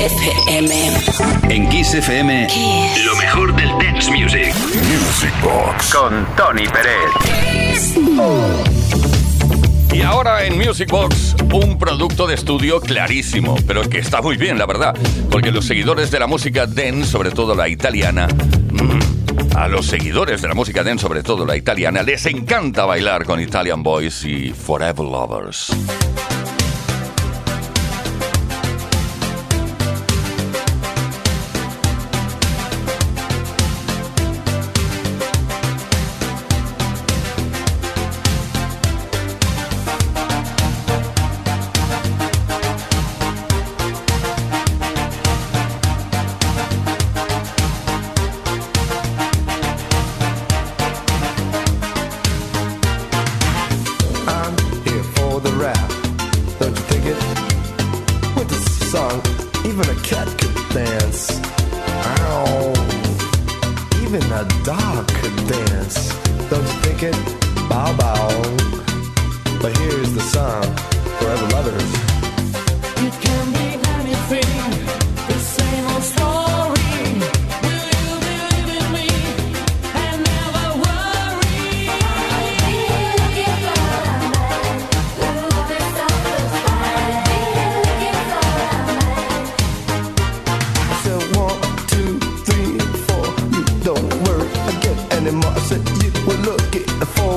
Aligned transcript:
FM. 0.00 0.72
En 1.50 1.68
Kiss 1.68 1.92
FM, 1.92 2.48
lo 3.04 3.16
mejor 3.16 3.54
del 3.54 3.68
dance 3.78 4.10
music. 4.10 4.54
Music 4.54 5.32
Box. 5.42 5.94
Con 5.94 6.26
Tony 6.36 6.66
Pérez. 6.66 7.98
Y 9.92 10.00
ahora 10.00 10.44
en 10.44 10.56
Music 10.56 10.90
Box, 10.90 11.36
un 11.52 11.78
producto 11.78 12.26
de 12.26 12.34
estudio 12.34 12.80
clarísimo, 12.80 13.56
pero 13.66 13.82
que 13.90 13.98
está 13.98 14.22
muy 14.22 14.38
bien, 14.38 14.56
la 14.56 14.64
verdad, 14.64 14.96
porque 15.30 15.52
los 15.52 15.66
seguidores 15.66 16.10
de 16.10 16.18
la 16.18 16.26
música 16.26 16.66
dance, 16.66 17.10
sobre 17.10 17.30
todo 17.30 17.54
la 17.54 17.68
italiana, 17.68 18.26
mm, 18.26 19.56
a 19.56 19.68
los 19.68 19.86
seguidores 19.86 20.40
de 20.40 20.48
la 20.48 20.54
música 20.54 20.82
dance, 20.82 21.02
sobre 21.02 21.22
todo 21.22 21.44
la 21.44 21.56
italiana, 21.56 22.02
les 22.02 22.24
encanta 22.24 22.86
bailar 22.86 23.26
con 23.26 23.38
Italian 23.38 23.82
Boys 23.82 24.24
y 24.24 24.50
Forever 24.50 25.04
Lovers. 25.04 25.70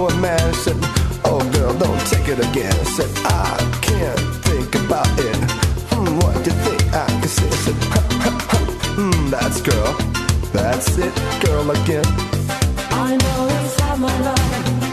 A 0.08 0.16
man. 0.18 0.54
Said, 0.54 0.78
oh 1.26 1.40
girl, 1.54 1.74
don't 1.78 2.00
take 2.08 2.28
it 2.28 2.40
again. 2.40 2.74
Said 2.86 3.10
I 3.26 3.58
can't 3.82 4.20
think 4.46 4.76
about 4.76 5.08
it. 5.20 5.36
Hmm, 5.92 6.18
what 6.20 6.34
do 6.44 6.52
you 6.52 6.58
think 6.66 6.94
I 6.94 7.06
can 7.08 7.28
say? 7.28 7.50
Said, 7.64 7.76
ha, 7.94 8.02
ha, 8.24 8.32
ha. 8.52 8.58
Hmm, 8.98 9.30
that's 9.30 9.62
girl. 9.62 9.94
That's 10.54 10.98
it, 10.98 11.14
girl 11.44 11.70
again. 11.72 12.06
I 12.92 13.18
know 13.18 13.48
it's 13.50 13.80
not 13.80 14.00
my 14.00 14.20
love, 14.22 14.93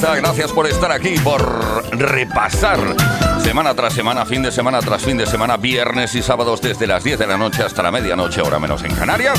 Gracias 0.00 0.52
por 0.52 0.66
estar 0.66 0.90
aquí, 0.90 1.16
por 1.22 1.84
repasar 1.96 2.80
semana 3.42 3.74
tras 3.74 3.92
semana, 3.92 4.26
fin 4.26 4.42
de 4.42 4.50
semana 4.50 4.80
tras 4.80 5.02
fin 5.02 5.16
de 5.16 5.24
semana, 5.24 5.56
viernes 5.56 6.14
y 6.16 6.22
sábados 6.22 6.60
desde 6.60 6.88
las 6.88 7.04
10 7.04 7.20
de 7.20 7.26
la 7.28 7.38
noche 7.38 7.62
hasta 7.62 7.82
la 7.82 7.92
medianoche, 7.92 8.42
hora 8.42 8.58
menos 8.58 8.82
en 8.82 8.92
Canarias. 8.96 9.38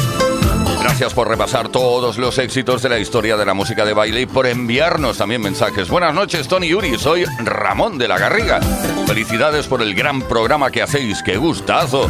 Gracias 0.79 1.13
por 1.13 1.27
repasar 1.27 1.67
todos 1.67 2.17
los 2.17 2.37
éxitos 2.37 2.81
de 2.81 2.89
la 2.89 2.99
historia 2.99 3.35
de 3.35 3.45
la 3.45 3.53
música 3.53 3.83
de 3.83 3.93
baile 3.93 4.21
y 4.21 4.25
por 4.27 4.47
enviarnos 4.47 5.17
también 5.17 5.41
mensajes. 5.41 5.89
Buenas 5.89 6.13
noches, 6.13 6.47
Tony 6.47 6.69
Yuri. 6.69 6.97
Soy 6.97 7.25
Ramón 7.43 7.97
de 7.97 8.07
la 8.07 8.17
Garriga. 8.17 8.61
Felicidades 9.07 9.67
por 9.67 9.81
el 9.81 9.93
gran 9.93 10.21
programa 10.21 10.71
que 10.71 10.81
hacéis. 10.81 11.21
¡Qué 11.21 11.35
gustazo! 11.35 12.09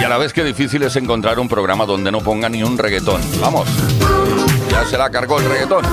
Y 0.00 0.04
a 0.04 0.08
la 0.08 0.16
vez 0.16 0.32
que 0.32 0.44
difícil 0.44 0.82
es 0.82 0.96
encontrar 0.96 1.38
un 1.38 1.48
programa 1.48 1.84
donde 1.84 2.10
no 2.10 2.20
ponga 2.20 2.48
ni 2.48 2.62
un 2.62 2.78
reggaetón. 2.78 3.20
Vamos. 3.40 3.68
Ya 4.70 4.84
se 4.84 4.98
la 4.98 5.10
cargó 5.10 5.38
el 5.38 5.48
reggaetón. 5.48 5.84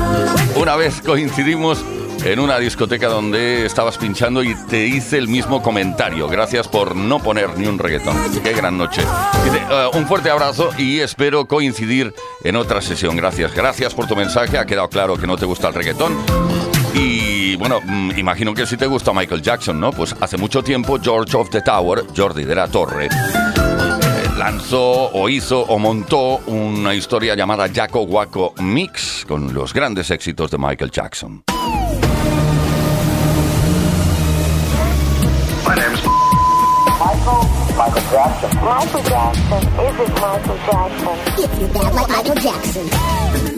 Una 0.56 0.76
vez 0.76 1.02
coincidimos 1.02 1.84
en 2.26 2.40
una 2.40 2.58
discoteca 2.58 3.08
donde 3.08 3.66
estabas 3.66 3.98
pinchando 3.98 4.44
y 4.44 4.56
te 4.70 4.86
hice 4.86 5.18
el 5.18 5.28
mismo 5.28 5.62
comentario. 5.62 6.28
Gracias 6.28 6.68
por 6.68 6.96
no 6.96 7.20
poner 7.20 7.58
ni 7.58 7.68
un 7.68 7.78
reggaetón. 7.78 8.16
Qué 8.42 8.54
gran 8.54 8.78
noche. 8.78 9.02
Dice, 9.44 9.62
eh, 9.70 9.90
un 9.94 10.08
fuerte 10.08 10.30
abrazo 10.30 10.70
y 10.78 11.00
espero 11.00 11.46
coincidir 11.48 12.14
en 12.44 12.56
otra 12.56 12.82
sesión. 12.82 13.18
Gracias. 13.18 13.54
Gracias 13.54 13.94
por 13.94 14.08
tu 14.08 14.16
mensaje. 14.16 14.58
Ha 14.58 14.66
quedado 14.66 14.90
claro 14.90 15.18
que 15.18 15.28
no 15.28 15.38
te 15.38 15.46
gusta 15.46 15.68
el 15.68 15.74
reggaetón. 15.74 16.16
Y 16.94 17.56
bueno, 17.56 17.82
mm, 17.84 18.12
imagino 18.18 18.54
que 18.54 18.66
sí 18.66 18.78
te 18.78 18.86
gusta 18.86 19.14
Michael 19.14 19.42
Jackson, 19.42 19.80
¿no? 19.80 19.92
Pues 19.92 20.16
hace 20.20 20.38
mucho 20.38 20.64
tiempo 20.64 21.00
George 21.02 21.36
of 21.36 21.50
the 21.50 21.62
Tower, 21.62 22.06
Jordi 22.16 22.44
de 22.44 22.56
la 22.56 22.68
Torre, 22.68 23.10
lanzó 24.44 25.10
o 25.14 25.30
hizo 25.30 25.62
o 25.62 25.80
montó 25.80 26.40
una 26.48 26.94
historia 26.94 27.34
llamada 27.34 27.70
Jaco 27.74 28.02
Waco 28.02 28.54
Mix 28.60 29.24
con 29.26 29.54
los 29.54 29.74
grandes 29.74 30.12
éxitos 30.12 30.52
de 30.52 30.58
Michael 30.58 30.92
Jackson. 30.92 31.44
Michael 37.76 38.04
Jackson. 38.12 38.50
Is 39.80 40.00
it 40.00 40.12
Michael 40.22 40.58
Jackson? 40.68 41.18
If 41.38 41.60
you're 41.60 41.70
bad 41.70 41.94
like 41.96 42.10
Michael 42.10 42.36
Jackson. 42.36 43.53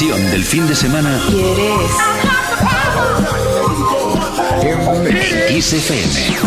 Del 0.00 0.42
fin 0.42 0.66
de 0.66 0.74
semana 0.74 1.20
¿Quieres? 1.28 1.90
en 5.04 5.54
Kiss 5.54 5.74
FM. 5.74 6.38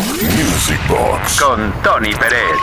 Music 0.43 0.79
Box 0.89 1.39
con 1.39 1.71
Tony 1.83 2.15
Pérez. 2.15 2.57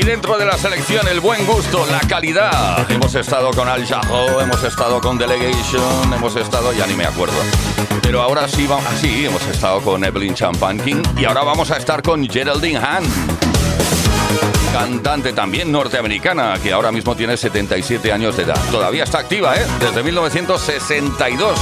Y 0.00 0.02
dentro 0.02 0.38
de 0.38 0.46
la 0.46 0.56
selección, 0.56 1.06
el 1.08 1.20
buen 1.20 1.44
gusto, 1.44 1.84
la 1.90 2.00
calidad. 2.08 2.90
Hemos 2.90 3.14
estado 3.14 3.50
con 3.50 3.68
Al 3.68 3.86
Jaho, 3.86 4.40
hemos 4.40 4.64
estado 4.64 5.02
con 5.02 5.18
Delegation, 5.18 6.14
hemos 6.14 6.36
estado, 6.36 6.72
ya 6.72 6.86
ni 6.86 6.94
me 6.94 7.04
acuerdo. 7.04 7.36
Pero 8.00 8.22
ahora 8.22 8.48
sí, 8.48 8.66
vamos, 8.66 8.86
sí, 8.98 9.26
hemos 9.26 9.42
estado 9.46 9.82
con 9.82 10.02
Evelyn 10.02 10.32
Champagne 10.32 11.02
y 11.18 11.26
ahora 11.26 11.42
vamos 11.42 11.70
a 11.70 11.76
estar 11.76 12.00
con 12.00 12.26
Geraldine 12.26 12.78
Hahn. 12.78 13.04
Cantante 14.72 15.32
también 15.32 15.72
norteamericana, 15.72 16.54
que 16.62 16.72
ahora 16.72 16.92
mismo 16.92 17.16
tiene 17.16 17.36
77 17.36 18.12
años 18.12 18.36
de 18.36 18.44
edad. 18.44 18.60
Todavía 18.70 19.04
está 19.04 19.18
activa, 19.18 19.56
¿eh? 19.56 19.66
Desde 19.80 20.02
1962. 20.02 21.58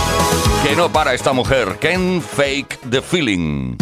Que 0.62 0.76
no 0.76 0.92
para 0.92 1.14
esta 1.14 1.32
mujer. 1.32 1.78
Can 1.80 2.20
fake 2.20 2.78
the 2.90 3.00
feeling. 3.00 3.76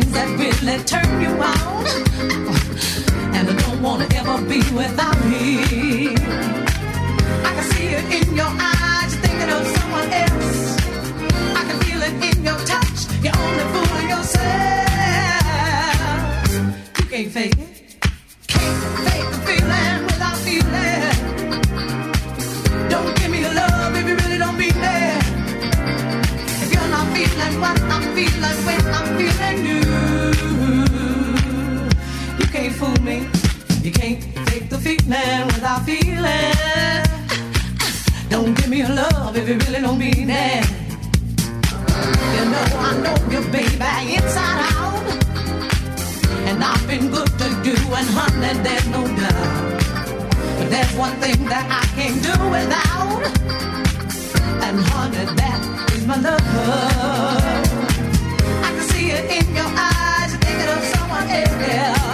Things 0.00 0.12
that 0.12 0.28
really 0.38 0.78
turn 0.84 1.20
you 1.20 1.30
on. 1.30 1.86
And 3.34 3.48
I 3.50 3.54
don't 3.62 3.82
wanna 3.82 4.06
ever 4.14 4.38
be 4.42 4.60
without 4.72 5.18
me. 5.24 6.14
I 7.48 7.50
can 7.54 7.64
see 7.72 7.88
it 7.98 8.04
in 8.18 8.36
your 8.36 8.52
eyes, 8.70 9.10
you're 9.12 9.22
thinking 9.24 9.50
of 9.56 9.66
someone 9.76 10.08
else. 10.24 10.60
I 11.60 11.62
can 11.68 11.78
feel 11.86 12.02
it 12.08 12.14
in 12.28 12.36
your 12.44 12.58
touch, 12.72 12.98
you're 13.24 13.38
only 13.44 13.64
fooling 13.72 14.08
yourself. 14.14 14.48
You 16.98 17.04
can't 17.12 17.30
fake 17.36 17.58
it. 17.64 17.68
Can't 18.46 18.78
fake 19.06 19.28
the 19.34 19.38
feeling 19.48 19.98
without 20.08 20.38
feeling. 20.46 21.16
Don't 22.92 23.12
give 23.18 23.30
me 23.30 23.38
your 23.40 23.54
love 23.54 23.92
if 23.96 24.04
you 24.08 24.16
really 24.22 24.38
don't 24.44 24.58
mean 24.62 24.80
it. 25.00 25.22
If 26.62 26.68
you're 26.74 26.90
not 26.96 27.06
feeling 27.14 27.54
what 27.62 27.78
I'm 27.94 28.04
feeling 28.16 28.58
when 28.66 28.80
I'm 28.98 29.08
feeling 29.18 29.58
you, 29.68 29.78
you 29.87 29.87
fool 32.78 33.02
me. 33.02 33.26
You 33.82 33.90
can't 33.90 34.22
fake 34.48 34.68
the 34.70 34.78
feeling 34.78 35.46
without 35.50 35.82
feeling. 35.84 36.54
Don't 38.30 38.54
give 38.56 38.68
me 38.68 38.78
your 38.78 38.94
love 39.02 39.36
if 39.36 39.48
you 39.48 39.58
really 39.64 39.80
don't 39.80 39.98
mean 39.98 40.30
it. 40.30 40.64
You 42.34 42.44
know 42.52 42.66
I 42.86 42.90
know 43.04 43.16
you, 43.32 43.40
baby, 43.50 44.14
inside 44.18 44.60
out. 44.76 45.02
And 46.48 46.62
I've 46.62 46.86
been 46.86 47.10
good 47.10 47.30
to 47.40 47.48
you, 47.66 47.76
and 47.98 48.08
honey, 48.16 48.52
there's 48.66 48.88
no 48.96 49.02
doubt. 49.22 49.78
But 50.58 50.70
there's 50.70 50.94
one 51.04 51.14
thing 51.22 51.38
that 51.52 51.66
I 51.80 51.84
can't 51.96 52.20
do 52.28 52.34
without. 52.54 53.22
And 54.66 54.76
honey, 54.90 55.24
that 55.40 55.60
is 55.94 56.06
my 56.06 56.18
love. 56.26 56.42
I 58.66 58.70
can 58.74 58.84
see 58.92 59.10
it 59.10 59.24
in 59.36 59.46
your 59.58 59.70
eyes, 59.88 60.30
you're 60.30 60.42
thinking 60.46 60.70
of 60.76 60.82
someone 60.94 61.28
else. 61.28 62.07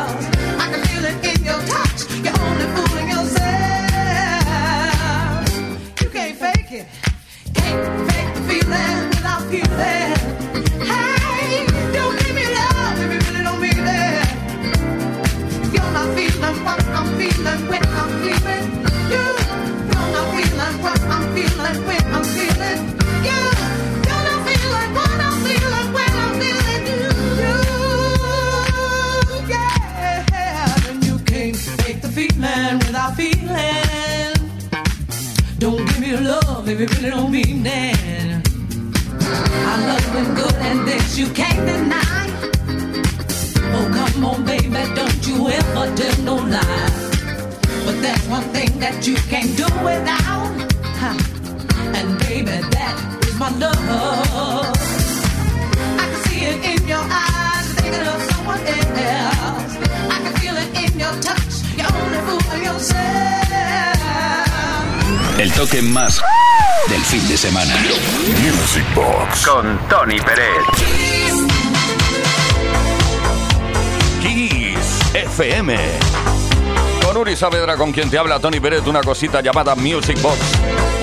Give 35.87 36.01
me 36.01 36.17
love 36.17 36.69
if 36.69 36.81
you. 36.81 36.87
Really 36.87 37.11
don't 37.11 37.31
mean 37.31 37.67
it. 37.67 38.24
I 39.27 39.75
love 39.89 40.07
you 40.15 40.25
good 40.35 40.55
and 40.55 40.87
this 40.89 41.19
you 41.19 41.29
can't 41.29 41.61
deny. 41.67 42.27
Oh, 43.77 43.87
come 43.97 44.25
on, 44.25 44.45
baby, 44.45 44.83
don't 44.95 45.27
you 45.27 45.49
ever 45.49 45.87
tell 45.97 46.17
no. 46.23 46.37
But 47.85 47.97
there's 48.01 48.27
one 48.29 48.45
thing 48.55 48.79
that 48.81 49.07
you 49.07 49.17
can't 49.33 49.57
do 49.57 49.65
without. 49.85 50.53
And 51.97 52.19
baby, 52.21 52.57
that 52.75 52.95
is 53.27 53.35
my 53.39 53.51
love. 53.59 53.77
I 56.01 56.05
can 56.11 56.21
see 56.25 56.41
it 56.47 56.61
in 56.73 56.89
your 56.89 57.05
eyes, 57.05 57.67
thinking 57.75 58.07
of 58.15 58.21
someone 58.31 58.61
else. 58.61 59.75
I 60.15 60.19
can 60.23 60.35
feel 60.41 60.57
it 60.57 60.71
in 60.85 60.99
your 60.99 61.15
touch, 61.21 61.55
you're 61.77 61.93
only 61.93 62.21
fooling 62.27 62.65
yourself. 62.65 63.44
El 65.39 65.53
toque 65.53 65.83
más 65.83 66.23
del 66.89 67.01
fin 67.03 67.27
de 67.27 67.37
semana. 67.37 67.75
Music 68.41 68.85
Box 68.95 69.45
con 69.45 69.79
Tony 69.89 70.21
Pérez. 70.21 70.47
Kiss 74.23 75.01
FM. 75.13 75.77
Con 77.05 77.17
Uri 77.17 77.35
Saavedra, 77.35 77.77
con 77.77 77.91
quien 77.91 78.11
te 78.11 78.17
habla 78.17 78.39
Tony 78.39 78.61
Pérez, 78.61 78.87
una 78.87 79.03
cosita 79.03 79.41
llamada 79.41 79.75
Music 79.75 80.21
Box. 80.23 80.39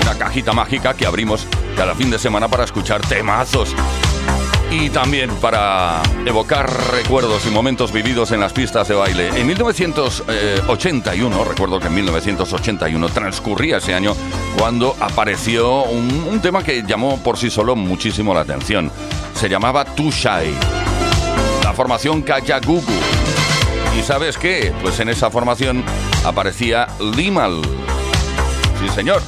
Una 0.00 0.16
cajita 0.16 0.54
mágica 0.54 0.94
que 0.94 1.06
abrimos 1.06 1.46
cada 1.76 1.94
fin 1.94 2.10
de 2.10 2.18
semana 2.18 2.48
para 2.48 2.64
escuchar 2.64 3.02
temazos. 3.02 3.74
Y 4.72 4.88
también 4.88 5.30
para 5.36 6.02
evocar 6.24 6.66
recuerdos 6.92 7.44
y 7.46 7.50
momentos 7.50 7.92
vividos 7.92 8.32
en 8.32 8.40
las 8.40 8.54
pistas 8.54 8.88
de 8.88 8.94
baile. 8.94 9.28
En 9.38 9.46
1981, 9.46 11.44
recuerdo 11.44 11.78
que 11.78 11.88
en 11.88 11.94
1981 11.94 13.08
transcurría 13.10 13.76
ese 13.76 13.92
año 13.92 14.14
cuando 14.58 14.96
apareció 14.98 15.82
un, 15.84 16.40
tema 16.40 16.64
que 16.64 16.82
llamó 16.84 17.22
por 17.22 17.36
sí 17.36 17.50
solo 17.50 17.76
muchísimo 17.76 18.32
la 18.32 18.40
atención. 18.40 18.90
Se 19.34 19.50
llamaba 19.50 19.84
Shy. 19.94 20.54
La 21.62 21.74
formación 21.74 22.22
Kajagugu. 22.22 22.82
¿Y 23.98 24.02
sabes 24.02 24.38
qué? 24.38 24.72
Pues 24.80 24.98
en 25.00 25.10
esa 25.10 25.30
formación 25.30 25.84
aparecía 26.24 26.86
Limal. 27.14 27.60
Sí, 28.80 28.88
señor. 28.88 29.20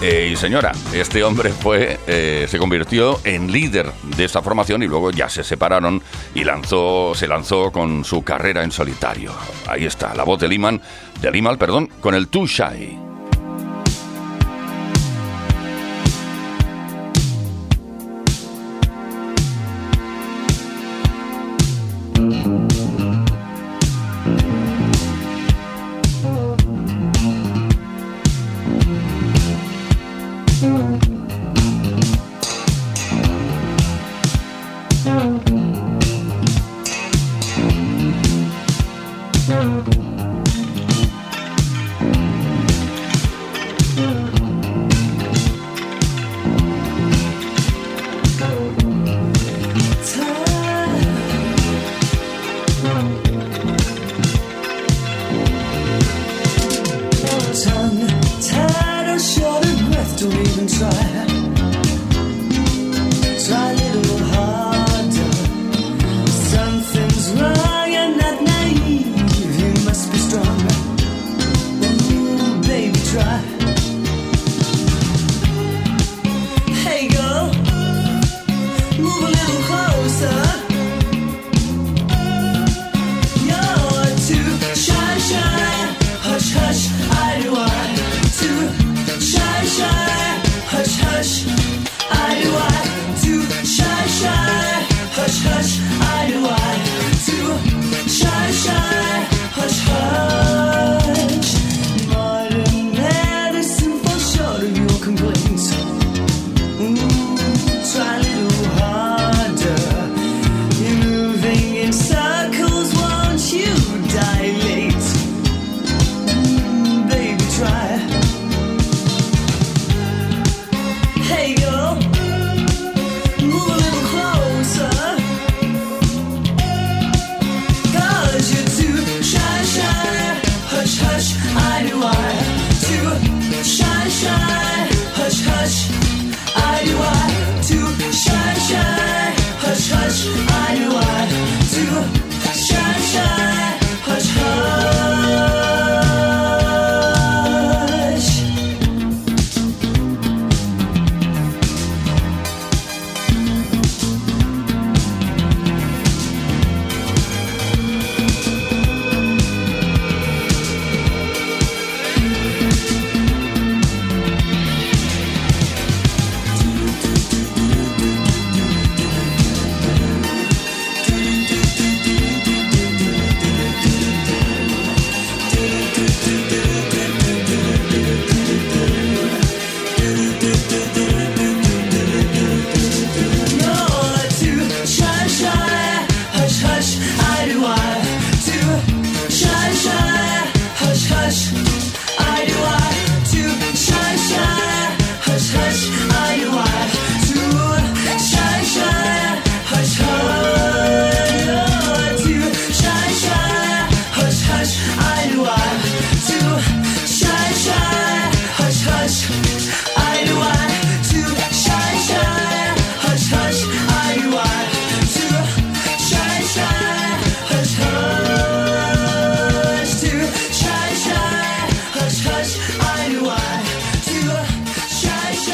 Eh, 0.00 0.30
y 0.32 0.36
señora, 0.36 0.70
este 0.92 1.24
hombre 1.24 1.50
fue, 1.50 1.98
eh, 2.06 2.46
se 2.48 2.58
convirtió 2.58 3.18
en 3.24 3.50
líder 3.50 3.90
de 4.16 4.24
esta 4.24 4.42
formación 4.42 4.84
y 4.84 4.86
luego 4.86 5.10
ya 5.10 5.28
se 5.28 5.42
separaron 5.42 6.00
y 6.36 6.44
lanzó, 6.44 7.16
se 7.16 7.26
lanzó 7.26 7.72
con 7.72 8.04
su 8.04 8.22
carrera 8.22 8.62
en 8.62 8.70
solitario. 8.70 9.32
Ahí 9.66 9.86
está, 9.86 10.14
la 10.14 10.22
voz 10.22 10.38
de 10.38 10.48
Liman, 10.48 10.80
de 11.20 11.30
Limal, 11.32 11.58
perdón, 11.58 11.90
con 12.00 12.14
el 12.14 12.28
Too 12.28 12.46
Shy. 12.46 13.07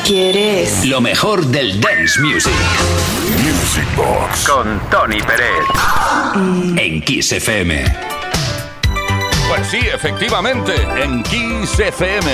¿Quieres? 0.04 0.84
Lo 0.84 1.00
mejor 1.00 1.46
del 1.46 1.80
dance 1.80 2.20
music. 2.20 2.52
Music 3.42 3.86
Box. 3.96 4.46
Con 4.46 4.78
Tony 4.90 5.18
Pérez. 5.22 5.48
Eh. 6.36 6.74
En 6.76 7.00
Kiss 7.00 7.32
FM. 7.32 7.82
Pues 9.48 9.66
sí, 9.66 9.78
efectivamente, 9.78 10.74
en 11.02 11.22
Kiss 11.22 11.78
FM. 11.78 12.30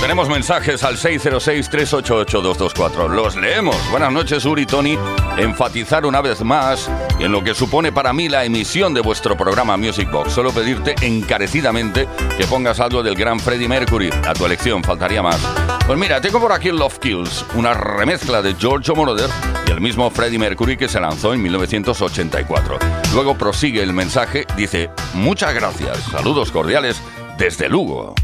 Tenemos 0.00 0.30
mensajes 0.30 0.82
al 0.82 0.96
606-388-224. 0.96 3.10
Los 3.10 3.36
leemos. 3.36 3.76
Buenas 3.90 4.10
noches, 4.10 4.42
Uri 4.46 4.62
y 4.62 4.66
Tony. 4.66 4.98
Enfatizar 5.36 6.06
una 6.06 6.22
vez 6.22 6.40
más 6.40 6.90
en 7.18 7.32
lo 7.32 7.44
que 7.44 7.54
supone 7.54 7.92
para 7.92 8.14
mí 8.14 8.30
la 8.30 8.46
emisión 8.46 8.94
de 8.94 9.02
vuestro 9.02 9.36
programa 9.36 9.76
Music 9.76 10.10
Box. 10.10 10.32
Solo 10.32 10.52
pedirte 10.52 10.94
encarecidamente 11.02 12.08
que 12.38 12.46
pongas 12.46 12.80
algo 12.80 13.02
del 13.02 13.14
gran 13.14 13.38
Freddie 13.38 13.68
Mercury. 13.68 14.08
A 14.26 14.32
tu 14.32 14.46
elección, 14.46 14.82
faltaría 14.82 15.22
más. 15.22 15.38
Pues 15.86 15.98
mira, 15.98 16.20
tengo 16.20 16.40
por 16.40 16.52
aquí 16.52 16.70
Love 16.70 16.98
Kills, 17.00 17.44
una 17.54 17.74
remezcla 17.74 18.40
de 18.40 18.54
Giorgio 18.54 18.94
Moroder 18.94 19.28
y 19.66 19.70
el 19.72 19.80
mismo 19.80 20.08
Freddie 20.10 20.38
Mercury 20.38 20.76
que 20.76 20.88
se 20.88 21.00
lanzó 21.00 21.34
en 21.34 21.42
1984. 21.42 22.78
Luego 23.12 23.36
prosigue 23.36 23.82
el 23.82 23.92
mensaje, 23.92 24.46
dice, 24.56 24.90
muchas 25.14 25.52
gracias, 25.54 25.98
saludos 26.04 26.52
cordiales 26.52 27.02
desde 27.36 27.68
Lugo. 27.68 28.14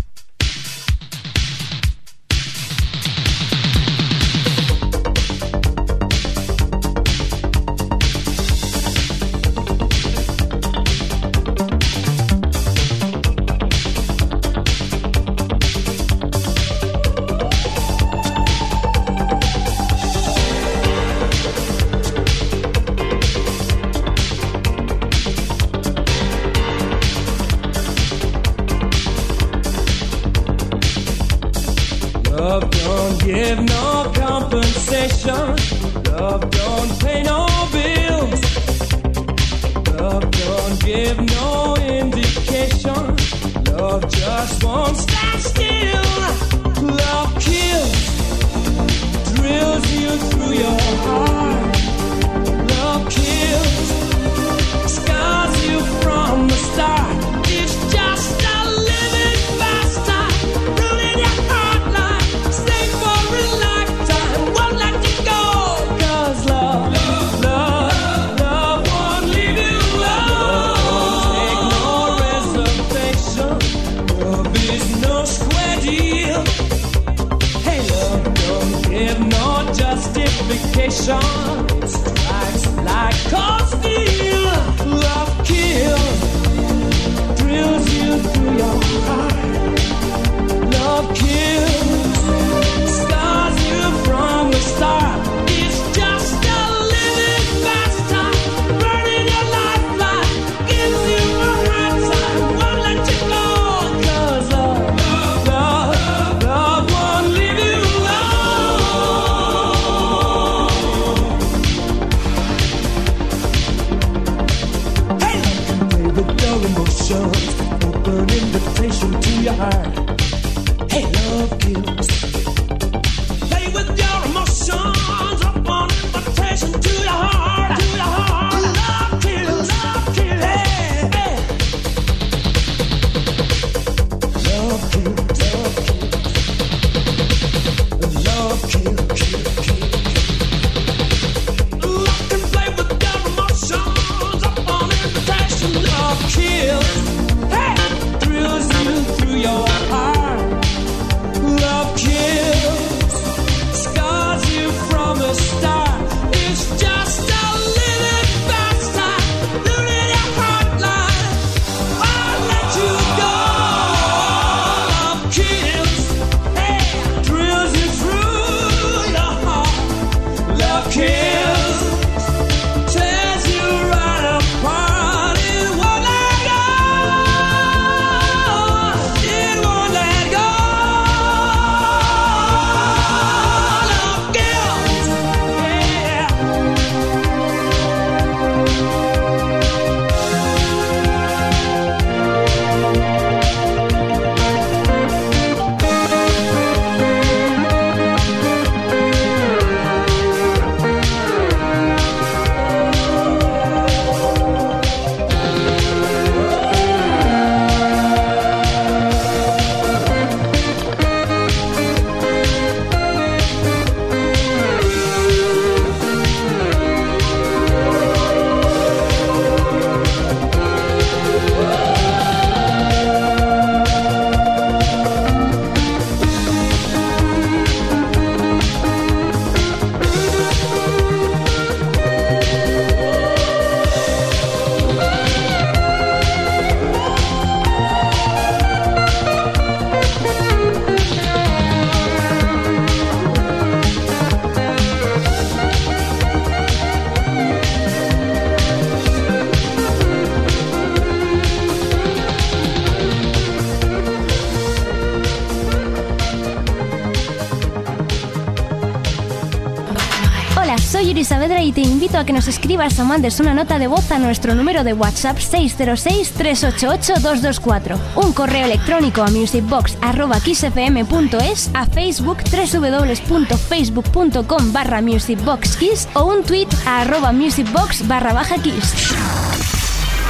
Soy 260.98 261.08
Yuri 261.08 261.24
Saavedra 261.24 261.62
y 261.62 261.70
te 261.70 261.80
invito 261.80 262.18
a 262.18 262.24
que 262.24 262.32
nos 262.32 262.48
escribas 262.48 262.98
o 262.98 263.04
mandes 263.04 263.38
una 263.38 263.54
nota 263.54 263.78
de 263.78 263.86
voz 263.86 264.10
a 264.10 264.18
nuestro 264.18 264.56
número 264.56 264.82
de 264.82 264.94
WhatsApp 264.94 265.38
606-388-224, 265.38 267.96
un 268.16 268.32
correo 268.32 268.64
electrónico 268.64 269.22
a 269.22 269.28
musicbox.kissfm.es, 269.28 271.70
a 271.72 271.86
Facebook 271.86 272.38
www.facebook.com 272.50 274.72
barra 274.72 275.00
musicboxkiss 275.00 276.08
o 276.14 276.24
un 276.24 276.42
tweet 276.42 276.66
a 276.84 277.02
arroba 277.02 277.30
musicbox 277.30 278.08
barra 278.08 278.32
baja 278.32 278.56
kiss. 278.56 279.14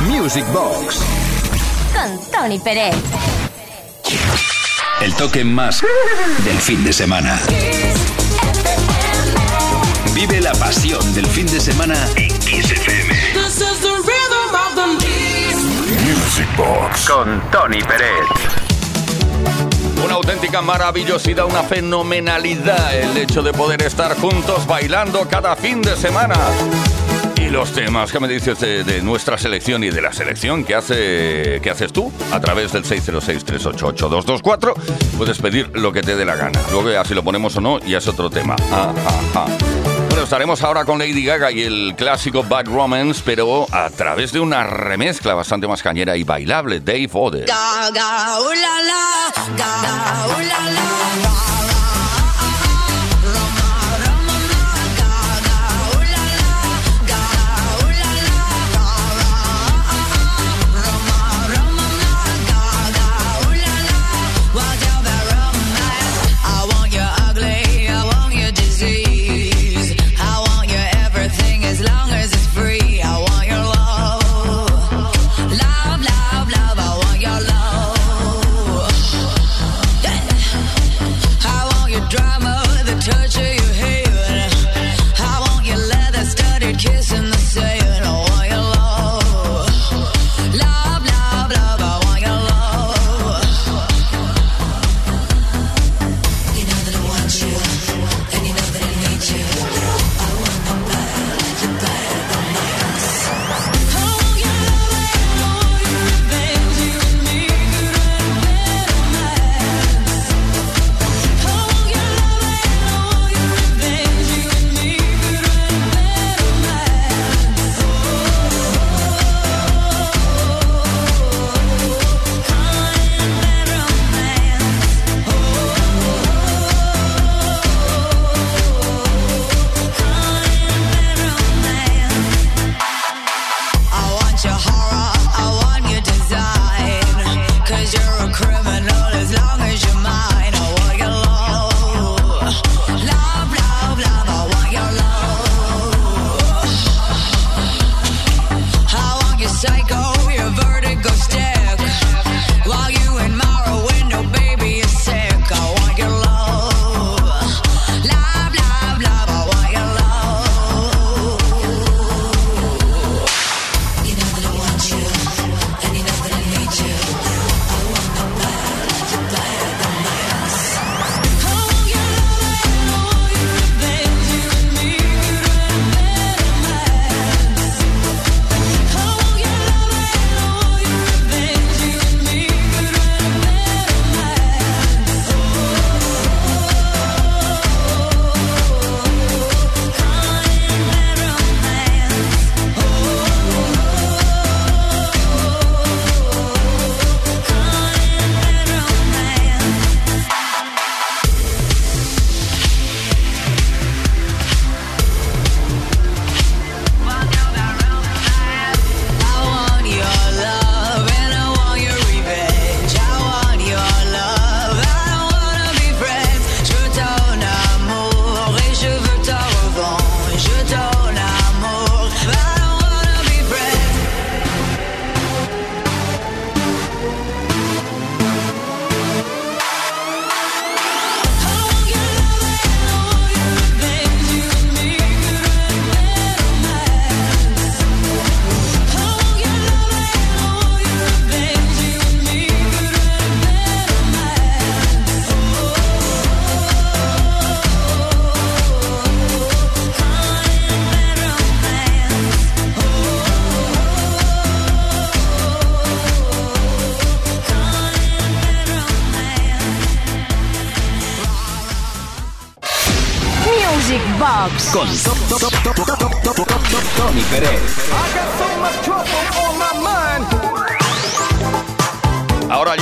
Music 0.07 0.44
Box. 0.52 0.98
Con 1.94 2.20
Tony 2.31 2.59
Pérez. 2.59 2.94
El 5.00 5.14
toque 5.14 5.44
más 5.44 5.81
del 6.44 6.59
fin 6.59 6.85
de 6.85 6.92
semana. 6.92 7.40
Vive 10.18 10.40
la 10.40 10.50
pasión 10.50 11.14
del 11.14 11.26
fin 11.26 11.46
de 11.46 11.61
semana 11.61 11.94
en 12.16 12.37
Kiss 12.40 12.72
FM. 12.72 13.14
This 13.35 13.61
is 13.61 13.78
the 13.81 13.94
rhythm 14.02 14.52
of 14.52 14.74
the 14.74 14.85
Music 16.04 16.48
Box. 16.57 17.09
Con 17.09 17.40
Tony 17.52 17.81
Pérez. 17.83 18.26
Una 20.04 20.14
auténtica 20.14 20.61
maravillosidad, 20.61 21.44
una 21.46 21.62
fenomenalidad 21.62 22.96
el 22.98 23.16
hecho 23.16 23.44
de 23.44 23.52
poder 23.52 23.81
estar 23.83 24.16
juntos 24.16 24.66
bailando 24.66 25.28
cada 25.28 25.54
fin 25.54 25.83
de 25.83 25.94
semana. 25.94 26.35
Y 27.37 27.48
los 27.48 27.70
temas 27.70 28.11
que 28.11 28.18
me 28.18 28.26
dices 28.26 28.59
de, 28.59 28.83
de 28.83 29.00
nuestra 29.02 29.38
selección 29.38 29.85
y 29.85 29.90
de 29.90 30.02
la 30.02 30.12
selección 30.12 30.64
que 30.64 30.74
hace 30.74 31.61
que 31.62 31.70
haces 31.70 31.92
tú 31.92 32.12
a 32.33 32.40
través 32.40 32.72
del 32.72 32.83
606-388-224 32.83 34.74
puedes 35.16 35.38
pedir 35.38 35.70
lo 35.74 35.92
que 35.92 36.02
te 36.02 36.16
dé 36.16 36.24
la 36.24 36.35
gana. 36.35 36.61
Luego 36.72 36.90
ya 36.90 37.04
si 37.04 37.14
lo 37.14 37.22
ponemos 37.22 37.57
o 37.57 37.61
no 37.61 37.78
ya 37.78 37.98
es 37.98 38.09
otro 38.09 38.28
tema. 38.28 38.57
Ah, 38.72 38.92
ah, 39.07 39.20
ah. 39.37 39.78
Bueno, 40.18 40.24
estaremos 40.24 40.64
ahora 40.64 40.85
con 40.85 40.98
Lady 40.98 41.24
Gaga 41.24 41.52
y 41.52 41.62
el 41.62 41.94
clásico 41.96 42.42
Bad 42.42 42.66
Romance, 42.66 43.22
pero 43.24 43.68
a 43.70 43.88
través 43.88 44.33
de 44.33 44.40
una 44.40 44.64
remezcla 44.64 45.33
bastante 45.33 45.68
más 45.68 45.81
cañera 45.81 46.16
y 46.16 46.24
bailable, 46.24 46.81
Dave 46.81 47.09
Ode. 47.12 47.44
Gaga, 47.44 48.40
ooh 48.40 48.52
la 48.52 48.83
la, 48.83 49.33
Gaga, 49.57 50.26
ooh 50.26 50.40
la 50.40 51.58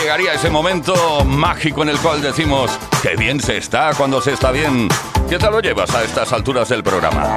llegaría 0.07 0.35
ese 0.35 0.51
momento 0.51 1.25
mágico 1.25 1.83
en 1.83 1.88
el 1.88 1.99
cual 1.99 2.23
decimos, 2.23 2.71
qué 3.03 3.16
bien 3.16 3.40
se 3.40 3.57
está 3.57 3.90
cuando 3.92 4.21
se 4.21 4.35
está 4.35 4.53
bien. 4.53 4.88
¿Qué 5.29 5.37
tal 5.37 5.51
lo 5.51 5.59
llevas 5.59 5.92
a 5.97 6.05
estas 6.05 6.33
alturas 6.33 6.69
del 6.69 6.85
programa? 6.85 7.35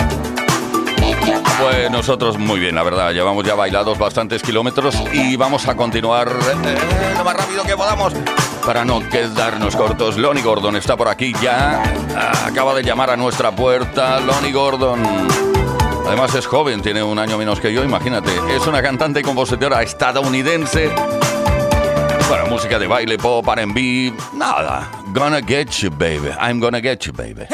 Pues 1.59 1.89
nosotros 1.89 2.37
muy 2.37 2.59
bien, 2.59 2.75
la 2.75 2.83
verdad. 2.83 3.11
Llevamos 3.11 3.43
ya 3.43 3.55
bailados 3.55 3.97
bastantes 3.97 4.43
kilómetros 4.43 4.95
y 5.11 5.35
vamos 5.35 5.67
a 5.67 5.75
continuar 5.75 6.29
eh, 6.29 6.77
lo 7.17 7.23
más 7.23 7.37
rápido 7.37 7.63
que 7.63 7.75
podamos 7.75 8.13
para 8.63 8.85
no 8.85 8.99
quedarnos 9.09 9.75
cortos. 9.75 10.19
Lonnie 10.19 10.43
Gordon 10.43 10.75
está 10.75 10.95
por 10.95 11.07
aquí 11.07 11.33
ya. 11.41 11.81
Acaba 12.45 12.75
de 12.75 12.83
llamar 12.83 13.09
a 13.09 13.17
nuestra 13.17 13.49
puerta. 13.49 14.19
Lonnie 14.19 14.51
Gordon. 14.51 15.01
Además 16.05 16.35
es 16.35 16.45
joven, 16.45 16.83
tiene 16.83 17.01
un 17.01 17.17
año 17.17 17.35
menos 17.35 17.59
que 17.59 17.73
yo, 17.73 17.83
imagínate. 17.83 18.29
Es 18.55 18.67
una 18.67 18.83
cantante 18.83 19.21
y 19.21 19.23
compositora 19.23 19.81
estadounidense. 19.81 20.91
Bueno, 22.29 22.45
música 22.45 22.77
de 22.77 22.85
baile, 22.85 23.17
pop, 23.17 23.47
R&B, 23.47 24.13
nada. 24.33 24.87
Gonna 25.13 25.41
get 25.41 25.81
you, 25.81 25.89
baby. 25.89 26.29
I'm 26.39 26.59
gonna 26.59 26.79
get 26.79 27.07
you, 27.07 27.11
baby. 27.11 27.47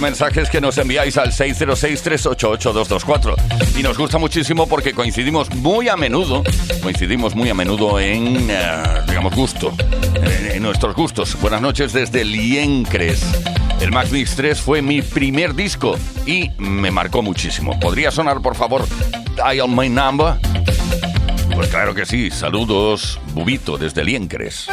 Mensajes 0.00 0.48
que 0.50 0.60
nos 0.60 0.76
enviáis 0.78 1.16
al 1.16 1.32
606-388-224. 1.32 3.34
Y 3.76 3.82
nos 3.82 3.98
gusta 3.98 4.18
muchísimo 4.18 4.68
porque 4.68 4.92
coincidimos 4.92 5.52
muy 5.54 5.88
a 5.88 5.96
menudo, 5.96 6.44
coincidimos 6.82 7.34
muy 7.34 7.48
a 7.50 7.54
menudo 7.54 7.98
en, 8.00 8.48
eh, 8.50 8.82
digamos, 9.08 9.34
gusto, 9.34 9.72
en, 10.52 10.62
nuestros 10.62 10.94
gustos. 10.94 11.36
Buenas 11.40 11.60
noches 11.60 11.92
desde 11.92 12.24
Liencres. 12.24 13.22
El 13.80 13.90
Max 13.92 14.10
Mix 14.10 14.34
3 14.36 14.60
fue 14.60 14.82
mi 14.82 15.02
primer 15.02 15.54
disco 15.54 15.96
y 16.26 16.50
me 16.58 16.90
marcó 16.90 17.22
muchísimo. 17.22 17.78
¿Podría 17.78 18.10
sonar, 18.10 18.40
por 18.40 18.56
favor, 18.56 18.84
Dial 19.36 19.68
My 19.68 19.88
Number? 19.88 20.34
Pues 21.54 21.68
claro 21.68 21.94
que 21.94 22.04
sí. 22.04 22.30
Saludos, 22.30 23.20
Bubito, 23.32 23.78
desde 23.78 24.04
Liencres. 24.04 24.68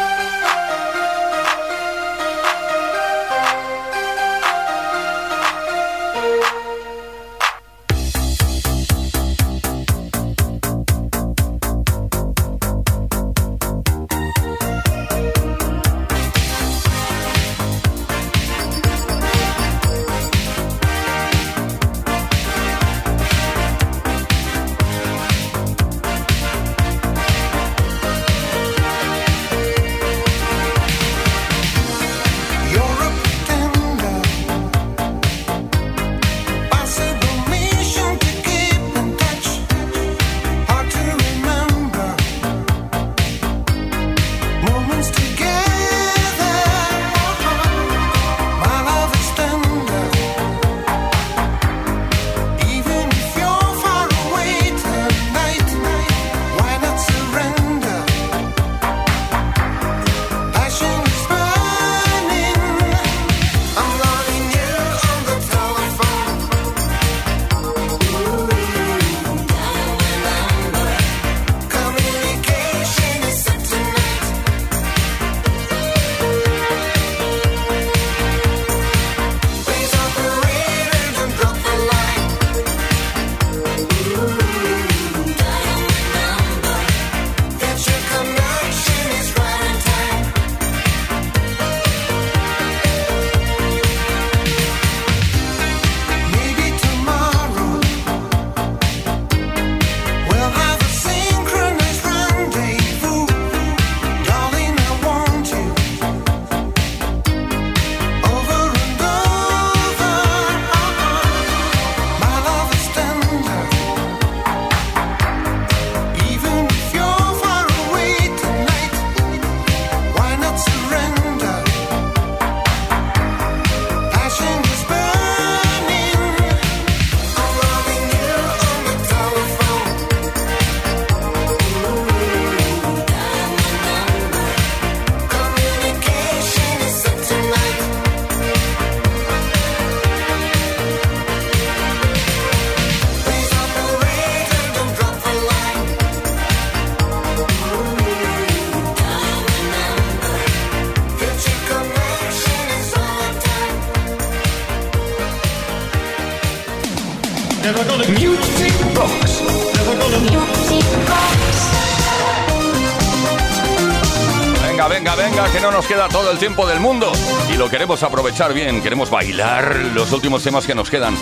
todo 166.14 166.32
el 166.32 166.38
tiempo 166.38 166.68
del 166.68 166.80
mundo. 166.80 167.12
Y 167.52 167.58
lo 167.58 167.70
queremos 167.70 168.04
aprovechar 168.04 168.54
bien, 168.54 168.84
queremos 168.84 169.10
bailar 169.10 169.76
los 169.96 170.12
últimos 170.12 170.44
temas 170.44 170.66
que 170.68 170.76
nos 170.76 170.92
quedan. 170.92 171.18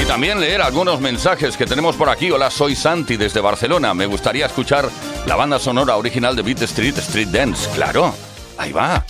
Y 0.00 0.04
también 0.04 0.38
leer 0.38 0.60
algunos 0.60 1.00
mensajes 1.00 1.56
que 1.56 1.64
tenemos 1.64 1.96
por 1.96 2.10
aquí. 2.10 2.30
Hola, 2.30 2.50
soy 2.50 2.76
Santi 2.76 3.16
desde 3.16 3.40
Barcelona, 3.40 3.94
me 3.94 4.04
gustaría 4.04 4.44
escuchar 4.44 4.90
la 5.26 5.34
banda 5.34 5.58
sonora 5.58 5.96
original 5.96 6.36
de 6.36 6.42
Beat 6.42 6.60
Street, 6.62 6.98
Street 6.98 7.28
Dance, 7.28 7.70
claro, 7.70 8.14
ahí 8.58 8.70
va. 8.70 9.02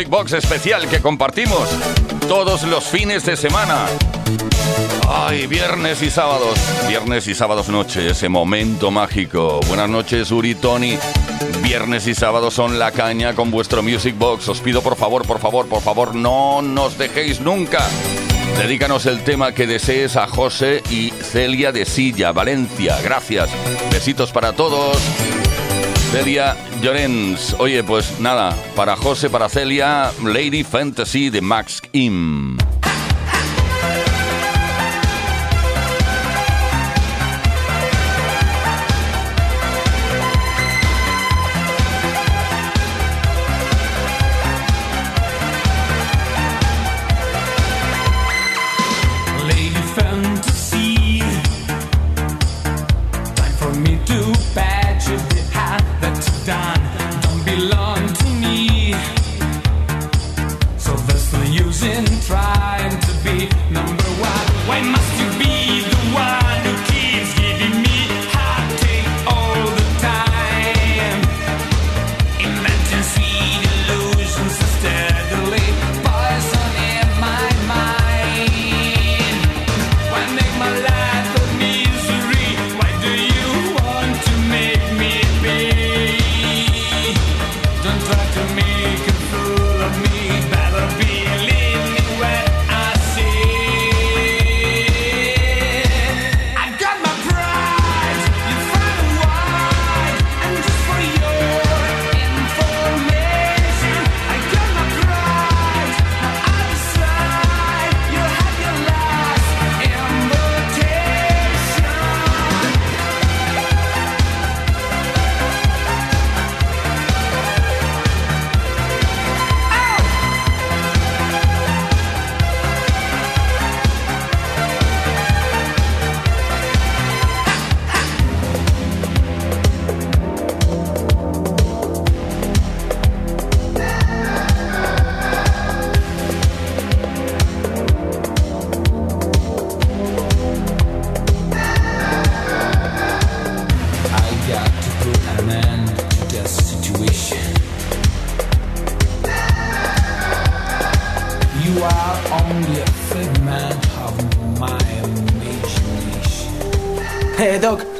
Music 0.00 0.10
Box 0.10 0.32
especial 0.32 0.88
que 0.88 1.00
compartimos 1.00 1.68
todos 2.26 2.62
los 2.62 2.84
fines 2.84 3.26
de 3.26 3.36
semana. 3.36 3.84
Ay, 5.06 5.46
viernes 5.46 6.00
y 6.00 6.08
sábados, 6.08 6.58
viernes 6.88 7.26
y 7.28 7.34
sábados 7.34 7.68
noche, 7.68 8.08
ese 8.08 8.30
momento 8.30 8.90
mágico. 8.90 9.60
Buenas 9.68 9.90
noches, 9.90 10.30
Uri 10.30 10.54
Tony. 10.54 10.96
Viernes 11.62 12.06
y 12.06 12.14
sábados 12.14 12.54
son 12.54 12.78
la 12.78 12.92
caña 12.92 13.34
con 13.34 13.50
vuestro 13.50 13.82
Music 13.82 14.16
Box. 14.16 14.48
Os 14.48 14.60
pido 14.62 14.80
por 14.80 14.96
favor, 14.96 15.26
por 15.26 15.38
favor, 15.38 15.68
por 15.68 15.82
favor, 15.82 16.14
no 16.14 16.62
nos 16.62 16.96
dejéis 16.96 17.42
nunca. 17.42 17.86
Dedícanos 18.56 19.04
el 19.04 19.22
tema 19.22 19.52
que 19.52 19.66
desees 19.66 20.16
a 20.16 20.26
José 20.26 20.82
y 20.88 21.10
Celia 21.10 21.72
de 21.72 21.84
Silla, 21.84 22.32
Valencia. 22.32 22.98
Gracias. 23.02 23.50
Besitos 23.92 24.32
para 24.32 24.54
todos. 24.54 24.96
Celia 26.10 26.56
Llorens. 26.82 27.54
Oye, 27.58 27.82
pues 27.84 28.20
nada, 28.20 28.56
para 28.74 28.96
José, 28.96 29.30
para 29.30 29.48
Celia, 29.48 30.12
Lady 30.24 30.64
Fantasy 30.64 31.30
de 31.30 31.40
Max 31.40 31.82
Im. 31.92 32.56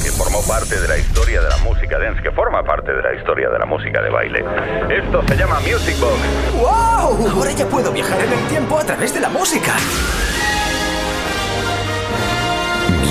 que 0.00 0.10
formó 0.10 0.40
parte 0.42 0.80
de 0.80 0.88
la 0.88 0.96
historia 0.96 1.40
de 1.40 1.48
la 1.48 1.56
música 1.58 1.98
dance, 1.98 2.22
que 2.22 2.30
forma 2.30 2.62
parte 2.62 2.92
de 2.92 3.02
la 3.02 3.14
historia 3.14 3.50
de 3.50 3.58
la 3.58 3.66
música 3.66 4.00
de 4.00 4.10
baile. 4.10 4.44
Esto 4.88 5.22
se 5.26 5.36
llama 5.36 5.60
Music 5.60 5.98
Box. 6.00 6.18
¡Wow! 6.54 7.28
Ahora 7.28 7.52
ya 7.52 7.66
puedo 7.66 7.92
viajar 7.92 8.18
en 8.20 8.32
el 8.32 8.48
tiempo 8.48 8.78
a 8.78 8.84
través 8.84 9.12
de 9.12 9.20
la 9.20 9.28
música. 9.28 9.72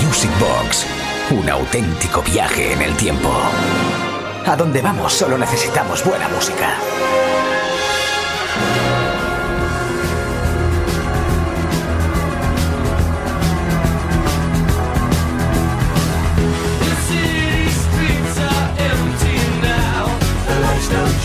Music 0.04 0.32
Box, 0.40 0.88
un 1.30 1.50
auténtico 1.50 2.22
viaje 2.22 2.74
en 2.74 2.82
el 2.82 2.96
tiempo. 2.96 3.30
A 4.46 4.56
donde 4.56 4.82
vamos 4.82 5.14
solo 5.14 5.38
necesitamos 5.38 6.04
buena 6.04 6.28
música. 6.30 6.78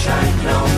I 0.09 0.45
no 0.45 0.76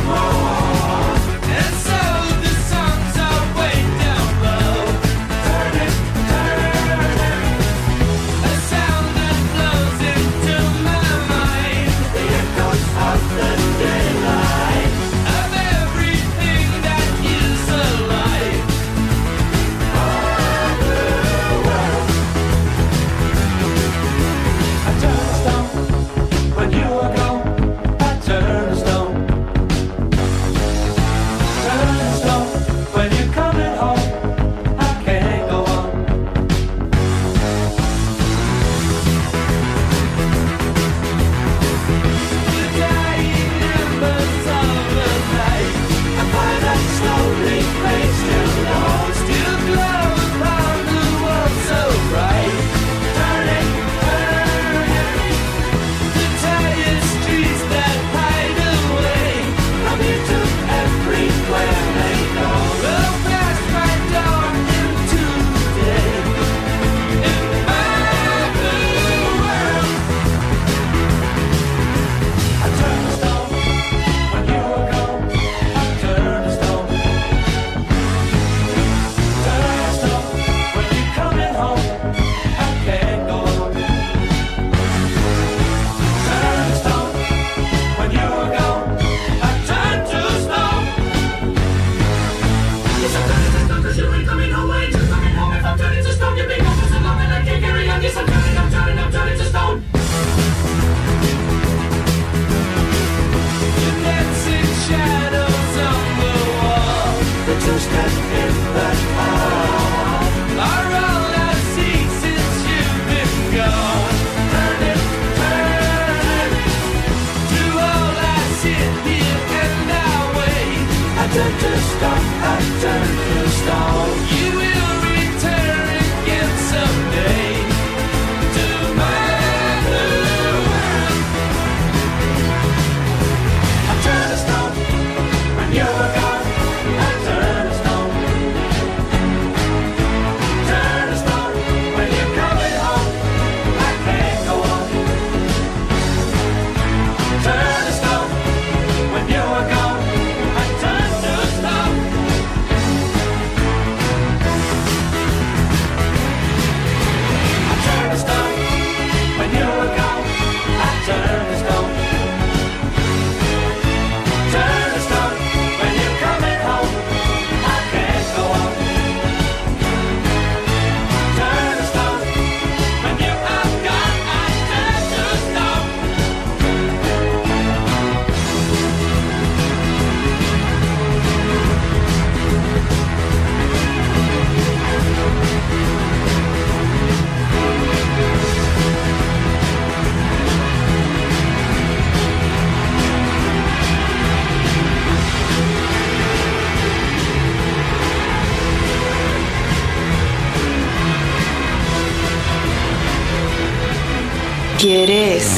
stop, 121.98 122.22
I 122.42 122.58
turn 122.80 123.37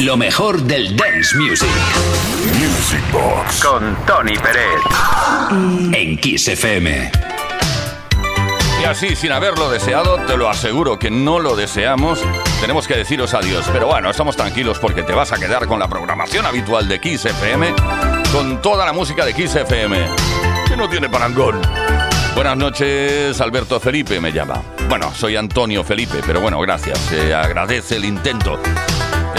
Lo 0.00 0.16
mejor 0.16 0.62
del 0.62 0.96
dance 0.96 1.36
music. 1.36 1.68
Music 2.58 3.02
Box. 3.12 3.62
Con 3.62 3.94
Tony 4.06 4.34
Pérez. 4.38 4.80
Eh. 5.52 5.90
En 5.92 6.16
Kiss 6.16 6.48
FM. 6.48 7.12
Y 8.80 8.84
así, 8.84 9.14
sin 9.14 9.30
haberlo 9.32 9.70
deseado, 9.70 10.16
te 10.26 10.38
lo 10.38 10.48
aseguro 10.48 10.98
que 10.98 11.10
no 11.10 11.38
lo 11.38 11.54
deseamos, 11.54 12.24
tenemos 12.62 12.88
que 12.88 12.96
deciros 12.96 13.34
adiós. 13.34 13.68
Pero 13.74 13.88
bueno, 13.88 14.08
estamos 14.08 14.36
tranquilos 14.36 14.78
porque 14.78 15.02
te 15.02 15.12
vas 15.12 15.32
a 15.32 15.36
quedar 15.36 15.66
con 15.66 15.78
la 15.78 15.86
programación 15.86 16.46
habitual 16.46 16.88
de 16.88 16.98
Kiss 16.98 17.26
FM, 17.26 17.74
con 18.32 18.62
toda 18.62 18.86
la 18.86 18.94
música 18.94 19.26
de 19.26 19.34
Kiss 19.34 19.54
FM, 19.54 19.98
que 20.66 20.78
no 20.78 20.88
tiene 20.88 21.10
parangón. 21.10 21.60
Buenas 22.34 22.56
noches, 22.56 23.38
Alberto 23.38 23.78
Felipe 23.78 24.18
me 24.18 24.32
llama. 24.32 24.62
Bueno, 24.88 25.12
soy 25.14 25.36
Antonio 25.36 25.84
Felipe, 25.84 26.22
pero 26.26 26.40
bueno, 26.40 26.58
gracias. 26.60 26.98
Se 27.00 27.34
agradece 27.34 27.96
el 27.96 28.06
intento. 28.06 28.58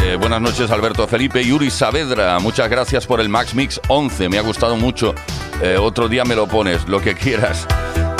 Eh, 0.03 0.15
buenas 0.15 0.41
noches, 0.41 0.71
Alberto 0.71 1.07
Felipe. 1.07 1.43
Yuri 1.43 1.69
Saavedra, 1.69 2.39
muchas 2.39 2.69
gracias 2.69 3.05
por 3.05 3.21
el 3.21 3.29
Max 3.29 3.53
Mix 3.53 3.79
11. 3.87 4.29
Me 4.29 4.39
ha 4.39 4.41
gustado 4.41 4.75
mucho. 4.75 5.13
Eh, 5.61 5.77
otro 5.77 6.09
día 6.09 6.25
me 6.25 6.35
lo 6.35 6.47
pones, 6.47 6.87
lo 6.87 6.99
que 6.99 7.13
quieras. 7.13 7.67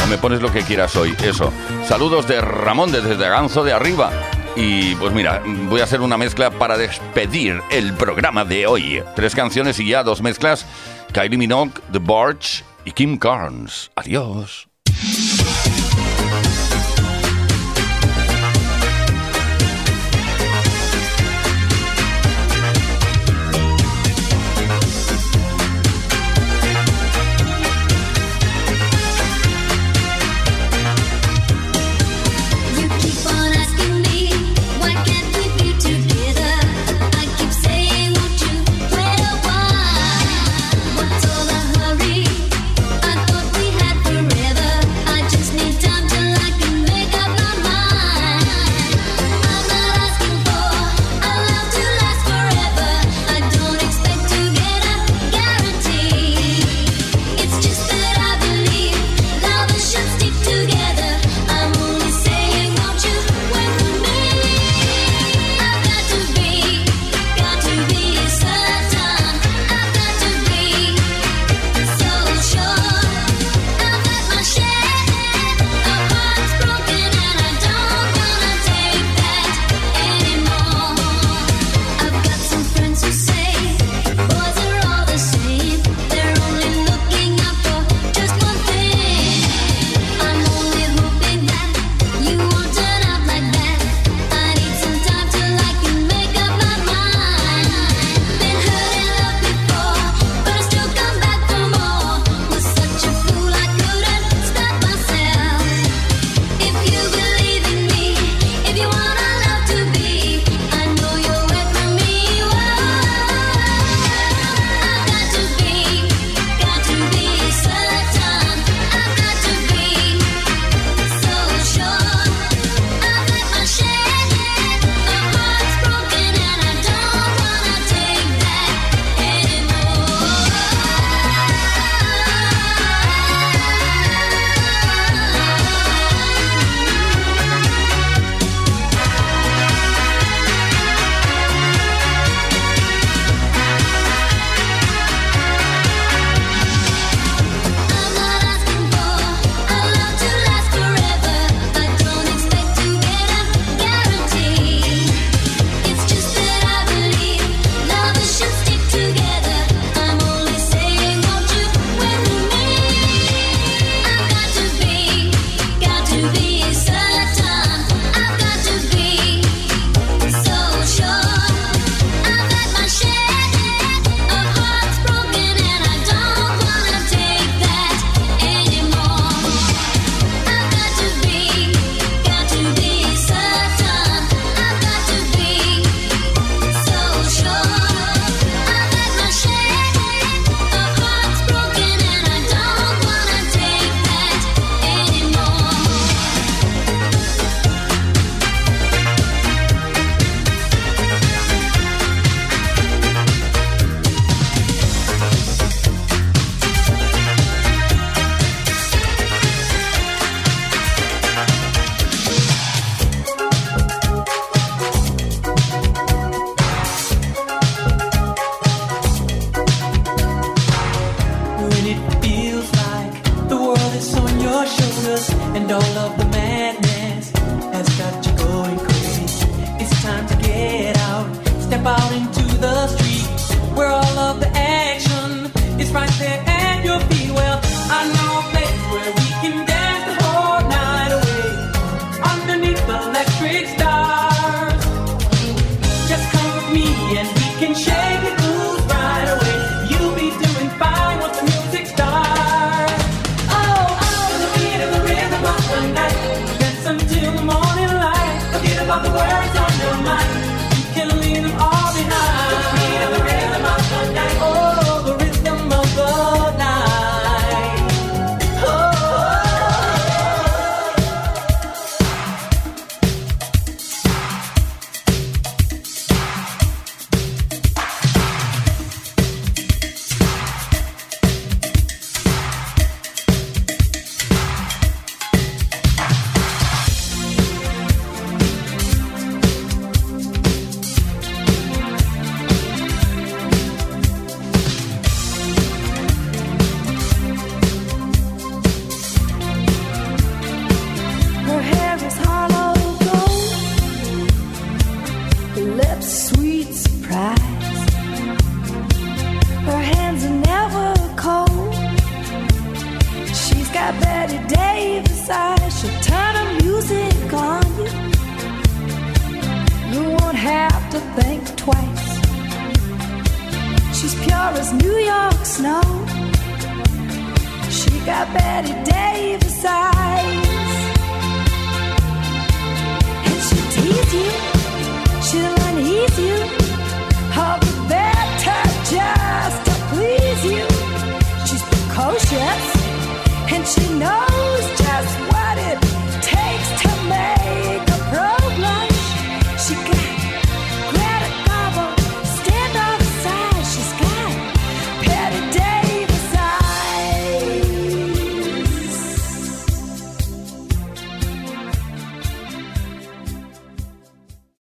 O 0.04 0.08
me 0.08 0.18
pones 0.18 0.42
lo 0.42 0.52
que 0.52 0.62
quieras 0.62 0.96
hoy, 0.96 1.16
eso. 1.24 1.52
Saludos 1.88 2.28
de 2.28 2.40
Ramón 2.40 2.92
desde 2.92 3.18
Ganzo 3.18 3.64
de 3.64 3.74
Arriba. 3.74 4.12
Y 4.56 4.96
pues 4.96 5.14
mira, 5.14 5.42
voy 5.70 5.82
a 5.82 5.86
hacer 5.86 6.02
una 6.02 6.18
mezcla 6.18 6.52
para 6.52 6.78
despedir 6.78 7.62
el 7.72 7.94
programa 7.94 8.46
de 8.46 8.68
hoy. 8.68 9.04
Tres 9.16 9.34
canciones 9.34 9.80
y 9.80 9.88
ya 9.88 10.04
dos 10.04 10.22
mezclas. 10.22 10.66
Kylie 11.14 11.38
Minogue, 11.38 11.74
The 11.92 12.00
Barge 12.00 12.64
y 12.86 12.92
Kim 12.92 13.18
Carnes. 13.18 13.92
Adiós. 13.96 14.71